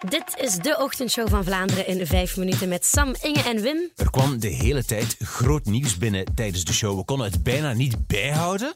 Dit 0.00 0.34
is 0.36 0.54
de 0.54 0.76
ochtendshow 0.78 1.28
van 1.28 1.44
Vlaanderen 1.44 1.86
in 1.86 2.06
vijf 2.06 2.36
minuten 2.36 2.68
met 2.68 2.84
Sam, 2.84 3.14
Inge 3.20 3.42
en 3.42 3.60
Wim. 3.60 3.90
Er 3.96 4.10
kwam 4.10 4.38
de 4.38 4.48
hele 4.48 4.84
tijd 4.84 5.16
groot 5.18 5.64
nieuws 5.64 5.96
binnen 5.96 6.24
tijdens 6.34 6.64
de 6.64 6.72
show. 6.72 6.98
We 6.98 7.04
konden 7.04 7.26
het 7.26 7.42
bijna 7.42 7.72
niet 7.72 8.06
bijhouden. 8.06 8.72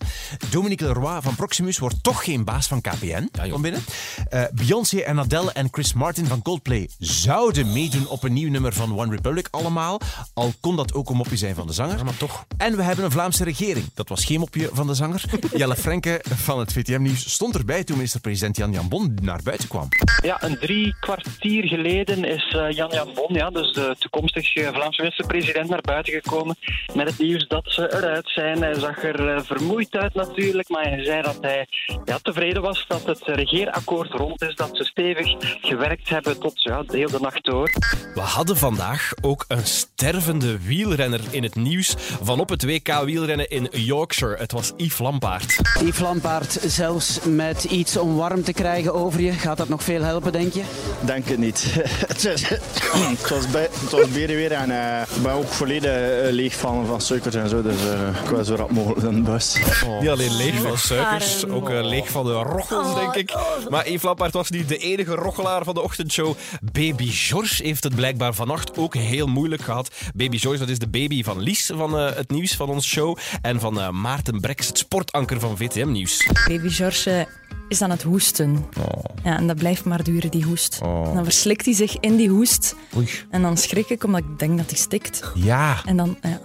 Dominique 0.51 0.87
Leroy 0.87 1.23
van 1.23 1.35
Proximus 1.35 1.79
wordt 1.79 2.03
toch 2.03 2.25
geen 2.25 2.45
baas 2.45 2.67
van 2.67 2.81
KPN. 2.81 3.31
Kom 3.51 3.63
binnen. 3.63 3.85
Uh, 4.33 4.43
Beyoncé 4.53 4.99
en 4.99 5.19
Adele 5.19 5.53
en 5.53 5.69
Chris 5.71 5.93
Martin 5.93 6.27
van 6.27 6.43
Coldplay 6.43 6.91
zouden 6.99 7.73
meedoen 7.73 8.09
op 8.09 8.23
een 8.23 8.33
nieuw 8.33 8.51
nummer 8.51 8.73
van 8.73 8.99
One 8.99 9.11
Republic 9.11 9.49
allemaal. 9.51 10.01
Al 10.35 10.53
kon 10.61 10.77
dat 10.77 10.95
ook 10.95 11.11
een 11.11 11.17
mopje 11.17 11.37
zijn 11.37 11.55
van 11.55 11.67
de 11.67 11.73
zanger. 11.73 12.05
maar 12.05 12.17
toch. 12.17 12.45
En 12.57 12.77
we 12.77 12.83
hebben 12.83 13.05
een 13.05 13.11
Vlaamse 13.11 13.45
regering. 13.45 13.87
Dat 13.95 14.09
was 14.09 14.25
geen 14.25 14.39
mopje 14.39 14.69
van 14.73 14.87
de 14.87 14.95
zanger. 14.95 15.25
Jelle 15.57 15.77
Frenke 15.77 16.25
van 16.29 16.59
het 16.59 16.73
VTM-nieuws 16.73 17.33
stond 17.33 17.55
erbij 17.55 17.85
toen 17.85 17.97
minister-president 17.97 18.57
Jan 18.57 18.73
Jan 18.73 18.89
Bon 18.89 19.17
naar 19.23 19.41
buiten 19.43 19.69
kwam. 19.69 19.89
Ja, 20.23 20.43
een 20.43 20.59
drie 20.59 20.95
kwartier 21.11 21.67
geleden 21.67 22.25
is 22.25 22.55
uh, 22.57 22.71
Jan 22.71 22.91
Jan 22.91 23.11
Bon, 23.15 23.35
ja, 23.35 23.51
dus 23.51 23.73
de 23.73 23.95
toekomstige 23.99 24.71
Vlaamse 24.73 25.01
minister-president, 25.03 25.69
naar 25.69 25.81
buiten 25.81 26.13
gekomen 26.13 26.57
met 26.95 27.09
het 27.09 27.19
nieuws 27.19 27.49
dat 27.49 27.63
ze 27.65 27.95
eruit 27.95 28.29
zijn. 28.29 28.63
Hij 28.63 28.75
zag 28.75 29.03
er 29.03 29.35
uh, 29.35 29.41
vermoeid 29.43 29.97
uit 29.97 30.15
natuurlijk, 30.15 30.69
maar 30.69 30.83
hij 30.83 31.05
zei 31.05 31.23
dat 31.23 31.39
hij 31.41 31.67
ja, 32.05 32.19
tevreden 32.23 32.63
was 32.63 32.85
dat 32.89 33.07
het 33.07 33.21
regeerakkoord 33.25 34.13
rond 34.13 34.43
is, 34.43 34.55
dat 34.55 34.71
ze 34.73 34.85
stevig 34.85 35.35
gewerkt 35.61 36.09
hebben 36.09 36.41
tot 36.41 36.63
ja, 36.63 36.83
de 36.83 36.97
hele 36.97 37.19
nacht 37.21 37.45
door. 37.45 37.71
We 38.15 38.21
hadden 38.21 38.57
vandaag 38.57 39.13
ook 39.21 39.45
een 39.49 39.67
stervende 39.67 40.59
wielrenner 40.67 41.21
in 41.31 41.43
het 41.43 41.55
nieuws 41.55 41.95
van 42.23 42.41
op 42.41 42.49
het 42.49 42.65
WK 42.65 43.03
wielrennen 43.05 43.51
in 43.51 43.69
Yorkshire. 43.71 44.37
Het 44.37 44.53
was 44.53 44.73
Yves 44.77 44.99
Lampaard. 44.99 45.59
Yves 45.81 45.99
Lampaard, 45.99 46.59
zelfs 46.67 47.21
met 47.25 47.65
iets 47.65 47.97
om 47.97 48.17
warm 48.17 48.43
te 48.43 48.53
krijgen 48.53 48.95
over 48.95 49.21
je, 49.21 49.33
gaat 49.33 49.57
dat 49.57 49.69
nog 49.69 49.83
veel 49.83 50.03
helpen, 50.03 50.33
denk 50.33 50.53
je? 50.53 50.63
Denk 51.05 51.29
het 51.29 51.39
niet. 51.39 51.65
het 52.09 52.23
was, 52.23 53.45
het 53.53 53.91
was 53.91 54.09
weer 54.09 54.53
en 54.53 54.71
uh, 54.71 55.17
ik 55.17 55.23
ben 55.23 55.33
ook 55.33 55.49
volledig 55.49 55.91
uh, 55.91 56.33
leeg 56.33 56.55
van, 56.55 56.87
van 56.87 57.01
suikers 57.01 57.35
en 57.35 57.49
zo, 57.49 57.63
dus 57.63 57.77
uh, 57.85 58.23
ik 58.25 58.31
was 58.31 58.47
zo 58.47 58.55
rap 58.55 58.71
mogelijk 58.71 59.07
in 59.07 59.15
de 59.15 59.31
bus. 59.31 59.57
Oh. 59.87 60.01
Niet 60.01 60.09
alleen 60.09 60.37
leeg 60.37 60.55
van 60.55 60.79
suikers, 60.79 61.47
ook 61.47 61.69
leeg 61.69 62.11
van 62.11 62.25
de 62.25 62.33
rochels, 62.33 62.95
denk 62.95 63.15
ik. 63.15 63.35
Maar 63.69 63.89
Yves 63.89 64.03
Lampaard 64.03 64.33
was 64.33 64.51
niet 64.51 64.69
de 64.69 64.77
enige 64.77 65.15
rochelaar 65.15 65.65
van 65.65 65.75
de 65.75 65.83
ochtendshow. 65.83 66.37
Baby 66.73 67.11
George 67.11 67.63
heeft 67.63 67.85
het 67.85 67.95
blijkbaar 67.95 68.35
vannacht 68.35 68.79
ook 68.79 68.95
heel 68.95 69.27
moeilijk 69.27 69.63
gehad. 69.63 69.91
Baby 70.15 70.39
George, 70.39 70.59
dat 70.59 70.69
is 70.69 70.79
de 70.79 70.89
baby 70.89 71.23
van 71.23 71.41
Lies 71.41 71.71
van 71.75 71.93
het 71.93 72.31
nieuws 72.31 72.57
van 72.57 72.69
onze 72.69 72.89
show. 72.89 73.19
En 73.43 73.61
van 73.61 74.01
Maarten 74.01 74.41
Breks, 74.41 74.67
het 74.67 74.79
sportanker 74.79 75.41
van 75.41 75.57
VTM 75.57 75.91
Nieuws. 75.91 76.27
Baby 76.49 76.69
George 76.69 77.27
is 77.71 77.83
aan 77.83 77.91
het 77.91 78.03
hoesten. 78.03 78.67
Oh. 78.79 79.05
Ja, 79.25 79.37
en 79.37 79.47
dat 79.47 79.57
blijft 79.57 79.85
maar 79.85 80.03
duren, 80.03 80.31
die 80.31 80.45
hoest. 80.45 80.81
Oh. 80.83 81.09
En 81.09 81.15
dan 81.15 81.25
verslikt 81.25 81.65
hij 81.65 81.75
zich 81.75 81.97
in 82.01 82.17
die 82.17 82.29
hoest. 82.29 82.75
Oei. 82.97 83.09
En 83.31 83.43
dan 83.43 83.57
schrik 83.57 83.91
ik 83.91 84.05
omdat 84.05 84.21
ik 84.21 84.39
denk 84.39 84.59
dat 84.59 84.71
hij 84.71 84.79
stikt. 84.79 85.23
Ja. 85.35 85.83
En 85.85 85.97
dan, 85.97 86.17
ja, 86.23 86.41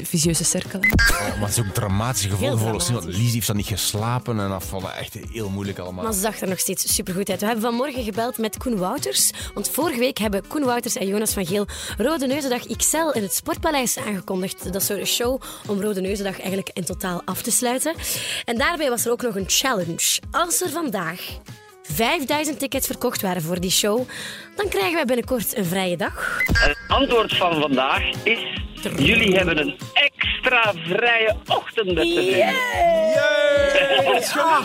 is 0.00 0.24
een 0.24 0.34
cirkel. 0.34 0.80
Oh, 0.80 1.18
maar 1.18 1.48
het 1.48 1.58
is 1.58 1.58
ook 1.58 1.74
dramatisch 1.74 2.22
gevoel. 2.24 2.38
Heel 2.38 2.58
voor 2.58 2.78
dramatisch. 2.78 3.16
Lies 3.16 3.32
heeft 3.32 3.46
dan 3.46 3.56
niet 3.56 3.66
geslapen 3.66 4.40
en 4.40 4.48
dat 4.48 4.64
vond 4.64 4.82
ik 4.82 4.90
echt 4.90 5.16
heel 5.32 5.50
moeilijk 5.50 5.78
allemaal. 5.78 6.04
Maar 6.04 6.12
ze 6.12 6.20
zag 6.20 6.40
er 6.40 6.48
nog 6.48 6.58
steeds 6.58 6.94
supergoed 6.94 7.30
uit. 7.30 7.40
We 7.40 7.46
hebben 7.46 7.64
vanmorgen 7.64 8.02
gebeld 8.02 8.38
met 8.38 8.58
Koen 8.58 8.78
Wouters. 8.78 9.30
Want 9.54 9.70
vorige 9.70 9.98
week 9.98 10.18
hebben 10.18 10.46
Koen 10.46 10.64
Wouters 10.64 10.96
en 10.96 11.06
Jonas 11.06 11.32
van 11.32 11.46
Geel 11.46 11.66
Rode 11.98 12.26
Neuzendag 12.26 12.66
XL 12.76 13.10
in 13.12 13.22
het 13.22 13.34
Sportpaleis 13.34 13.98
aangekondigd. 13.98 14.72
Dat 14.72 14.82
is 14.82 14.88
een 14.88 15.06
show 15.06 15.40
om 15.66 15.80
Rode 15.80 16.00
Neuzendag 16.00 16.38
eigenlijk 16.38 16.70
in 16.72 16.84
totaal 16.84 17.22
af 17.24 17.42
te 17.42 17.50
sluiten. 17.50 17.94
En 18.44 18.58
daarbij 18.58 18.88
was 18.88 19.04
er 19.04 19.12
ook 19.12 19.22
nog 19.22 19.34
een 19.34 19.48
challenge. 19.48 20.20
Als 20.30 20.62
er 20.62 20.70
vandaag 20.70 21.20
5000 21.82 22.58
tickets 22.58 22.86
verkocht 22.86 23.22
waren 23.22 23.42
voor 23.42 23.60
die 23.60 23.70
show, 23.70 24.08
dan 24.56 24.68
krijgen 24.68 24.94
wij 24.94 25.04
binnenkort 25.04 25.56
een 25.56 25.64
vrije 25.64 25.96
dag. 25.96 26.40
Het 26.52 26.78
antwoord 26.88 27.36
van 27.36 27.60
vandaag 27.60 28.02
is... 28.24 28.60
Jullie 28.90 29.36
hebben 29.36 29.58
een 29.58 29.76
extra 29.92 30.72
vrije 30.86 31.36
ochtend 31.46 31.94
met 31.94 32.06
z'n 32.06 32.14
drieën. 32.14 32.54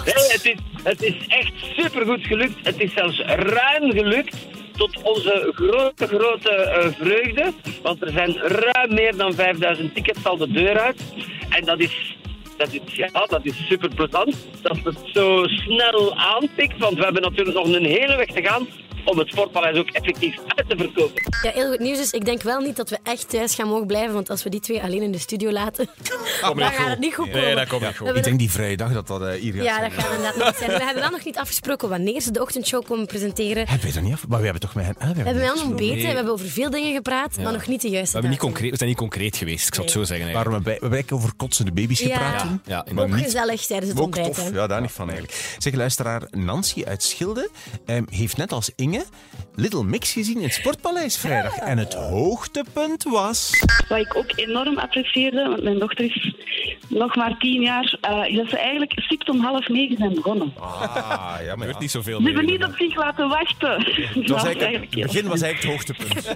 Nee, 0.06 0.24
het, 0.28 0.46
is, 0.46 0.56
het 0.84 1.02
is 1.02 1.28
echt 1.28 1.52
supergoed 1.78 2.26
gelukt. 2.26 2.56
Het 2.64 2.80
is 2.80 2.94
zelfs 2.94 3.20
ruim 3.26 3.92
gelukt. 3.92 4.36
Tot 4.78 5.02
onze 5.02 5.52
grote, 5.56 6.08
grote 6.08 6.52
uh, 6.52 7.06
vreugde. 7.06 7.54
Want 7.82 8.02
er 8.02 8.12
zijn 8.12 8.38
ruim 8.38 8.94
meer 8.94 9.18
dan 9.18 9.34
5000 9.34 9.96
tickets 9.96 10.24
al 10.24 10.38
de 10.38 10.52
deur 10.52 10.80
uit. 10.80 11.02
En 11.50 11.66
dat 11.66 11.80
is, 11.80 12.18
dat 12.58 12.74
is, 12.74 12.96
ja, 12.96 13.26
dat 13.28 13.46
is 13.46 13.68
super 13.68 13.90
plezant. 13.96 14.36
Dat 14.62 14.78
het 14.84 14.98
zo 15.14 15.44
snel 15.46 16.16
aanpikt. 16.16 16.78
Want 16.78 16.98
we 16.98 17.04
hebben 17.04 17.22
natuurlijk 17.22 17.58
nog 17.58 17.68
een 17.68 17.86
hele 17.86 18.16
weg 18.16 18.28
te 18.28 18.42
gaan 18.44 18.68
om 19.08 19.18
het 19.18 19.28
sportpaleis 19.28 19.78
ook 19.78 19.90
effectief 19.90 20.36
uit 20.48 20.70
te 20.70 20.78
verkopen. 20.78 21.22
Ja, 21.42 21.52
heel 21.52 21.70
goed 21.70 21.80
nieuws 21.80 22.00
is, 22.00 22.12
ik 22.12 22.26
denk 22.26 22.42
wel 22.42 22.60
niet 22.60 22.76
dat 22.76 22.90
we 22.90 22.98
echt 23.04 23.30
thuis 23.30 23.56
gaan 23.56 23.68
mogen 23.68 23.88
blijven, 23.88 24.14
want 24.14 24.30
als 24.30 24.44
we 24.44 24.50
die 24.50 24.60
twee 24.60 24.82
alleen 24.84 25.02
in 25.02 25.12
de 25.12 25.18
studio 25.20 25.52
laten, 25.52 25.90
dan 26.42 26.62
gaat 26.62 26.90
het 26.90 27.00
niet 27.00 27.16
goed 27.16 27.26
komen. 27.26 27.42
Nee, 27.42 27.56
dat 27.56 27.68
komt 27.68 27.82
niet 27.82 27.98
goed. 27.98 28.16
Ik 28.16 28.24
denk 28.24 28.40
die 28.40 28.52
vrije 28.52 28.78
dag 28.78 28.94
dat 28.94 29.08
dat 29.08 29.22
uh, 29.22 29.30
hier 29.32 29.54
gaat 29.54 29.64
Ja, 29.64 29.76
zijn. 29.78 29.90
dat 29.90 30.04
gaat 30.04 30.14
inderdaad 30.16 30.46
niet 30.46 30.56
zijn. 30.58 30.72
We 30.78 30.84
hebben 30.84 31.02
wel 31.04 31.12
nog 31.12 31.26
niet 31.26 31.38
afgesproken 31.38 31.90
wanneer 31.90 32.22
ze 32.22 32.32
de 32.32 32.42
ochtendshow 32.42 32.86
komen 32.86 33.06
presenteren. 33.06 33.68
Hebben 33.68 33.88
we 33.88 33.94
dat 33.94 34.04
niet 34.04 34.14
af? 34.14 34.28
Maar 34.28 34.38
we 34.40 34.44
hebben 34.44 34.62
toch 34.62 34.76
met 34.76 34.86
hen... 34.86 34.96
ah, 34.98 35.10
We 35.10 35.22
hebben 35.22 35.34
nog 35.34 35.42
gesproken. 35.52 35.70
ontbeten, 35.70 36.08
we 36.10 36.16
hebben 36.16 36.34
over 36.34 36.48
veel 36.50 36.70
dingen 36.70 36.94
gepraat, 36.94 37.38
maar 37.38 37.52
nog 37.54 37.68
niet 37.68 37.82
de 37.82 37.90
juiste 37.90 38.08
We, 38.12 38.14
hebben 38.14 38.30
niet 38.32 38.40
concreet, 38.40 38.72
we 38.72 38.78
zijn 38.78 38.90
niet 38.90 38.98
concreet 38.98 39.38
geweest, 39.38 39.68
ik 39.68 39.74
zal 39.76 39.84
het 39.84 39.94
zo 39.94 40.04
zeggen. 40.04 40.52
We, 40.52 40.60
bij, 40.62 40.78
we 40.82 40.96
hebben 40.96 41.16
over 41.18 41.32
kotsende 41.38 41.72
baby's 41.72 42.00
Ja. 42.00 42.06
gepraat 42.14 42.40
toen. 42.42 42.62
Ja, 42.66 42.86
maar 42.92 43.04
Ook 43.04 43.12
niet 43.16 43.24
gezellig 43.24 43.66
tijdens 43.66 43.90
het 43.92 44.00
Ook 44.00 44.06
ontbijt. 44.06 44.34
tof, 44.36 44.54
ja, 44.54 44.68
daar 44.68 44.82
niet 44.82 44.92
van 44.92 45.10
eigenlijk. 45.10 45.56
Zeg, 45.58 45.74
luisteraar, 45.74 46.22
Nancy 46.32 46.84
uit 46.86 47.04
Schilde 47.04 47.50
ehm, 47.86 48.04
heeft 48.10 48.38
net 48.38 48.52
als 48.52 48.72
Inge 48.76 48.97
Little 49.56 49.84
Mix 49.84 50.14
gezien 50.14 50.38
in 50.38 50.44
het 50.44 50.54
Sportpaleis 50.54 51.18
vrijdag. 51.18 51.58
En 51.58 51.78
het 51.78 51.94
hoogtepunt 51.94 53.04
was... 53.04 53.50
Wat 53.90 54.00
ik 54.00 54.16
ook 54.16 54.32
enorm 54.36 54.78
apprecieerde, 54.78 55.48
want 55.48 55.64
mijn 55.64 55.80
dochter 55.80 56.06
is 56.06 56.36
nog 56.88 57.16
maar 57.16 57.38
tien 57.38 57.62
jaar, 57.62 57.98
eh, 58.02 58.24
is 58.28 58.36
dat 58.38 58.50
ze 58.50 58.58
eigenlijk 58.58 58.92
stipt 58.96 59.30
om 59.30 59.40
half 59.40 59.68
negen 59.68 59.98
zijn 59.98 60.14
begonnen. 60.14 60.54
Ah, 60.60 61.36
ja, 61.42 61.46
maar 61.46 61.58
gebeurt 61.58 61.80
niet 61.80 61.92
zoveel 61.92 62.20
Ze 62.20 62.26
hebben 62.26 62.46
niet 62.46 62.64
op 62.64 62.76
zich 62.78 62.96
laten 62.96 63.30
wachten. 63.30 63.84
Het, 64.14 64.30
was 64.30 64.44
eigenlijk, 64.52 64.96
het 64.96 65.02
begin 65.04 65.28
was 65.28 65.42
eigenlijk 65.42 65.84
het 65.86 65.96
hoogtepunt. 65.96 66.36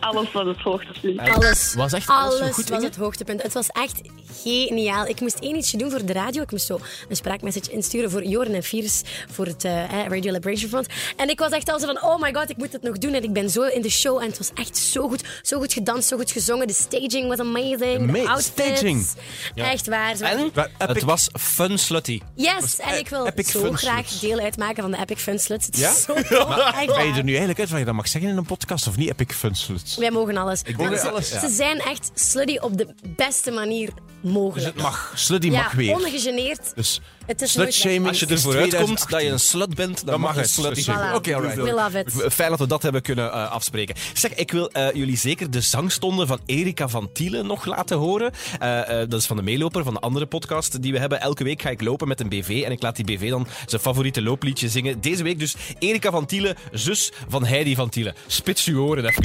Alles 0.00 0.32
was 0.32 0.46
het 0.46 0.58
hoogtepunt. 0.60 1.20
Alles, 1.20 1.74
Was 1.74 1.92
echt 1.92 2.08
alles 2.08 2.40
alles 2.40 2.54
goed, 2.54 2.68
was 2.68 2.82
het 2.82 2.96
hoogtepunt. 2.96 3.42
Het 3.42 3.52
was 3.52 3.68
echt 3.68 4.00
geniaal. 4.42 5.06
Ik 5.06 5.20
moest 5.20 5.38
één 5.38 5.56
ietsje 5.56 5.76
doen 5.76 5.90
voor 5.90 6.04
de 6.04 6.12
radio. 6.12 6.42
Ik 6.42 6.50
moest 6.50 6.66
zo 6.66 6.80
een 7.08 7.16
spraakmessage 7.16 7.72
insturen 7.72 8.10
voor 8.10 8.24
Joren 8.24 8.54
en 8.54 8.62
Fiers 8.62 9.02
voor 9.30 9.46
het 9.46 9.64
eh, 9.64 10.06
Radio 10.08 10.32
Liberation 10.32 10.68
Front. 10.70 10.86
En 11.16 11.28
ik 11.28 11.38
was 11.38 11.50
echt 11.50 11.70
al 11.72 11.78
zo 11.78 11.86
van, 11.86 12.02
oh 12.02 12.20
my 12.20 12.34
god, 12.34 12.50
ik 12.50 12.56
moet 12.56 12.72
het 12.72 12.82
nog 12.82 12.98
doen. 12.98 13.12
En 13.12 13.22
ik 13.22 13.32
ben 13.32 13.50
zo 13.50 13.62
in 13.62 13.82
de 13.82 13.90
show 13.90 14.18
en 14.20 14.26
het 14.26 14.38
was 14.38 14.50
echt 14.54 14.76
zo 14.76 15.08
goed. 15.08 15.40
Zo 15.42 15.58
goed 15.58 15.72
gedanst, 15.72 16.08
zo 16.08 16.16
goed 16.16 16.30
gezongen. 16.30 16.66
De 16.66 16.72
staging 16.72 17.28
was 17.28 17.38
amazing. 17.38 17.98
Ama- 17.98 18.36
de 18.36 18.39
outfits. 18.46 18.76
staging. 18.78 19.06
Echt 19.54 19.86
waar. 19.86 20.16
Zo- 20.16 20.24
En 20.24 20.50
het 20.78 21.02
was 21.02 21.28
fun 21.38 21.78
slutty. 21.78 22.20
Yes, 22.34 22.78
en 22.78 22.98
ik 22.98 23.08
wil 23.08 23.26
Epic 23.26 23.50
zo 23.50 23.72
graag 23.72 24.06
Sluts. 24.08 24.20
deel 24.20 24.38
uitmaken 24.38 24.82
van 24.82 24.90
de 24.90 24.98
Epic 24.98 25.22
Fun 25.22 25.38
Sluts. 25.38 25.66
Het 25.66 25.74
is 25.74 25.80
Ja? 25.80 25.92
zo 25.92 26.14
Ben 26.14 27.06
je 27.06 27.12
er 27.16 27.22
nu 27.24 27.30
eigenlijk 27.30 27.58
uit 27.58 27.70
wat 27.70 27.78
je 27.78 27.84
dat 27.84 27.94
mag 27.94 28.08
zeggen 28.08 28.30
in 28.30 28.36
een 28.36 28.44
podcast 28.46 28.86
of 28.86 28.96
niet? 28.96 29.08
Epic 29.10 29.36
Fun 29.36 29.54
Sluts. 29.54 29.96
Wij 29.96 30.10
mogen 30.10 30.36
alles. 30.36 30.60
ze, 30.66 31.08
alles- 31.10 31.28
ze 31.28 31.48
zijn 31.48 31.78
echt 31.80 32.10
slutty 32.14 32.56
op 32.56 32.78
de 32.78 32.94
beste 33.16 33.50
manier 33.50 33.90
Dus 34.22 34.32
mogelijk. 34.32 34.66
het 34.74 34.82
mag. 34.82 35.12
Slutty 35.16 35.46
ja, 35.50 35.62
mag 35.62 35.72
weer. 35.72 35.94
ongegeneerd. 35.94 36.72
Dus 36.74 37.00
Het 37.26 37.42
is 37.42 37.50
slutshaming 37.52 38.06
Als 38.08 38.20
je 38.20 38.26
is 38.26 38.32
ervoor 38.32 38.52
uitkomt 38.56 38.74
2018. 38.74 39.16
dat 39.18 39.26
je 39.26 39.32
een 39.32 39.40
slut 39.40 39.74
bent, 39.74 39.96
dan, 39.96 40.06
Dan 40.06 40.20
mag 40.20 40.34
het. 40.34 40.50
slutty. 40.50 40.82
Voilà. 40.84 41.14
Oké, 41.14 41.34
alright. 41.34 41.56
We 41.56 41.72
love 41.72 41.98
it. 41.98 42.32
Fijn 42.32 42.50
dat 42.50 42.58
we 42.58 42.66
dat 42.66 42.82
hebben 42.82 43.02
kunnen 43.02 43.32
eh, 43.32 43.50
afspreken. 43.50 43.94
Zeg, 44.14 44.34
ik 44.34 44.52
wil 44.52 44.70
eh, 44.70 44.92
jullie 44.92 45.16
zeker 45.16 45.50
de 45.50 45.60
zangstonden 45.60 46.26
van 46.26 46.40
Erika 46.46 46.88
van 46.88 47.12
Tielen 47.12 47.46
nog 47.46 47.64
laten 47.64 47.96
horen. 47.96 48.32
Eh, 48.58 48.80
eh, 49.02 49.08
dat 49.08 49.20
is 49.20 49.26
van 49.26 49.36
de 49.36 49.42
meeloper, 49.42 49.84
van 49.84 49.94
de 49.94 50.00
andere 50.00 50.26
podcast 50.26 50.82
die 50.82 50.92
we 50.92 50.98
hebben. 50.98 51.20
Elke 51.20 51.44
week 51.44 51.62
ga 51.62 51.70
ik 51.70 51.80
lopen 51.82 52.08
met 52.08 52.20
een 52.20 52.28
BV 52.28 52.62
en 52.64 52.72
ik 52.72 52.82
laat 52.82 52.96
die 52.96 53.04
BV 53.04 53.28
dan 53.30 53.46
zijn 53.66 53.80
favoriete 53.82 54.22
loopliedje 54.22 54.68
zingen. 54.68 55.00
Deze 55.00 55.22
week 55.22 55.38
dus 55.38 55.54
Erika 55.78 56.10
van 56.10 56.26
Tielen, 56.26 56.56
zus 56.72 57.12
van 57.28 57.44
Heidi 57.44 57.74
van 57.74 57.88
Tielen. 57.88 58.14
Spits 58.26 58.66
uw 58.66 58.80
oren 58.82 59.04
even. 59.04 59.22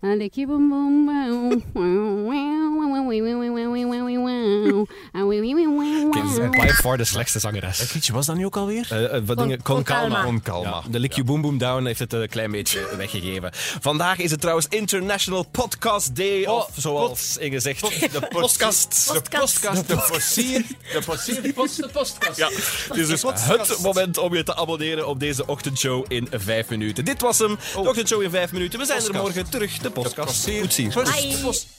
And 0.00 0.20
they 0.20 0.28
keep 0.28 0.48
them 0.48 0.70
boom, 0.70 1.06
boom, 1.06 1.58
wow, 1.74 1.82
wow, 1.82 2.78
wow, 2.78 2.92
wow, 2.92 3.02
wow, 3.02 3.18
wow, 3.18 3.50
wow, 3.50 3.50
wow, 3.50 3.74
wow, 3.74 3.90
wow, 3.90 4.14
wow, 4.14 4.86
wow, 5.14 5.26
wow, 5.26 5.66
wow, 5.66 5.74
wow, 5.74 5.97
Okay, 6.36 6.66
by 6.66 6.72
far 6.72 6.96
de 6.96 7.04
slechtste 7.04 7.38
zangeres. 7.38 7.78
Welk 7.78 7.92
liedje 7.92 8.12
was 8.12 8.26
dat 8.26 8.36
nu 8.36 8.44
ook 8.44 8.56
alweer? 8.56 8.86
Eh, 8.90 9.16
eh, 9.16 9.22
wat 9.24 9.38
dingen, 9.38 9.62
Con 9.62 9.82
Calma. 9.82 10.22
Con 10.22 10.42
Calma. 10.42 10.68
Ja, 10.68 10.82
de 10.90 10.98
Lick 10.98 11.12
You 11.12 11.26
Boom 11.26 11.40
Boom 11.40 11.58
Down 11.58 11.84
heeft 11.84 11.98
het 11.98 12.12
een 12.12 12.28
klein 12.28 12.50
beetje 12.50 12.88
weggegeven. 12.96 13.50
Vandaag 13.80 14.18
is 14.18 14.30
het 14.30 14.40
trouwens 14.40 14.66
International 14.68 15.42
Podcast 15.42 16.16
Day. 16.16 16.44
Of 16.44 16.70
zoals 16.76 17.36
Inge 17.36 17.60
zegt, 17.60 17.80
de 18.12 18.26
podcast. 18.28 19.12
De 19.12 19.22
podcast, 19.30 19.88
de 19.88 19.96
portier, 19.96 20.64
de 20.92 21.42
de 21.42 21.88
postkast. 21.92 22.36
Ja, 22.36 22.48
het 22.88 22.96
is 22.96 23.06
dus 23.06 23.22
het 23.22 23.78
moment 23.82 24.18
om 24.18 24.34
je 24.34 24.42
te 24.42 24.56
abonneren 24.56 25.06
op 25.06 25.20
deze 25.20 25.46
ochtendshow 25.46 26.04
in 26.08 26.28
vijf 26.30 26.68
minuten. 26.68 27.04
Dit 27.04 27.20
was 27.20 27.38
hem, 27.38 27.58
de 27.74 27.88
ochtendshow 27.88 28.22
in 28.22 28.30
vijf 28.30 28.52
minuten. 28.52 28.78
We 28.78 28.86
zijn 28.86 29.02
er 29.02 29.14
morgen 29.14 29.50
terug, 29.50 29.78
de 29.78 29.90
podcast. 29.90 30.50
Goed 30.60 30.72
zien. 30.72 30.92
Bye. 30.94 31.76